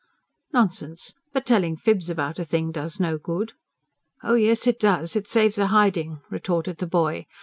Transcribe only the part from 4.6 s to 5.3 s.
it does; it